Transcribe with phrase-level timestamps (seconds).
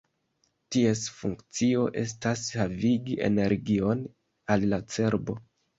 [0.75, 4.05] Ties funkcio estas havigi energion
[4.57, 5.43] al la cerbo.